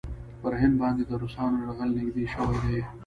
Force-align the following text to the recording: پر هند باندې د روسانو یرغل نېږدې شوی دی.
پر 0.41 0.53
هند 0.61 0.75
باندې 0.81 1.03
د 1.05 1.11
روسانو 1.21 1.61
یرغل 1.61 1.89
نېږدې 1.97 2.25
شوی 2.33 2.57
دی. 2.63 2.79